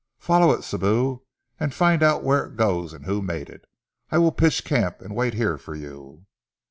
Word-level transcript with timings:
"Follow 0.17 0.49
it, 0.51 0.63
Sibou, 0.63 1.21
and 1.59 1.75
find 1.75 2.01
out 2.01 2.23
where 2.23 2.47
it 2.47 2.55
goes 2.57 2.91
and 2.91 3.05
who 3.05 3.21
made 3.21 3.51
it. 3.51 3.65
I 4.09 4.17
will 4.17 4.31
pitch 4.31 4.65
camp 4.65 4.99
and 4.99 5.15
wait 5.15 5.35
here 5.35 5.59
for 5.59 5.75
you." 5.75 6.25